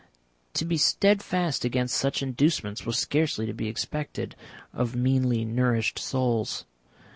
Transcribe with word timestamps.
To 0.55 0.65
be 0.65 0.77
steadfast 0.77 1.63
against 1.63 1.95
such 1.95 2.23
inducements 2.23 2.87
was 2.87 2.97
scarcely 2.97 3.45
to 3.45 3.53
be 3.53 3.67
expected 3.67 4.35
of 4.73 4.95
meanly 4.95 5.45
nourished 5.45 5.99
souls. 5.99 6.65